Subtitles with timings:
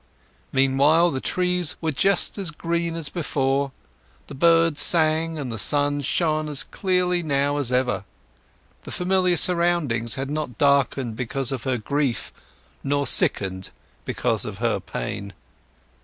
[0.51, 3.71] Meanwhile the trees were just as green as before;
[4.25, 8.03] the birds sang and the sun shone as clearly now as ever.
[8.81, 12.33] The familiar surroundings had not darkened because of her grief,
[12.83, 13.69] nor sickened
[14.03, 15.33] because of her pain.